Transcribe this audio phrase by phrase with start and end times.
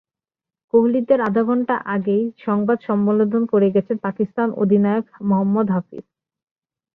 [0.73, 6.05] কোহলিদের আধঘণ্টা আগেই সংবাদ সম্মেলন করে গেছেন পাকিস্তান অধিনায়ক মোহাম্মদ হাফিজ।